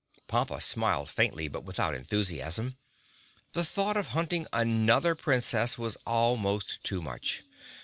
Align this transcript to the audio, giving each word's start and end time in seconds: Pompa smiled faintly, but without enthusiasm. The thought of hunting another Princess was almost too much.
Pompa 0.27 0.59
smiled 0.59 1.11
faintly, 1.11 1.47
but 1.47 1.63
without 1.63 1.93
enthusiasm. 1.93 2.75
The 3.53 3.63
thought 3.63 3.97
of 3.97 4.07
hunting 4.07 4.47
another 4.51 5.13
Princess 5.13 5.77
was 5.77 5.95
almost 6.07 6.83
too 6.83 7.03
much. 7.03 7.43